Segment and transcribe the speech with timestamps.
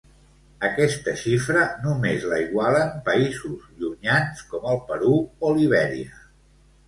[0.67, 5.13] Aquesta xifra només la igualen països llunyans com el Perú
[5.49, 6.19] o Libèria.